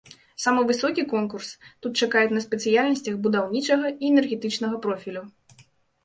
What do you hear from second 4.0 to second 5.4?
энергетычнага профілю.